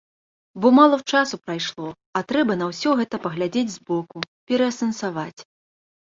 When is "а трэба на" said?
2.19-2.65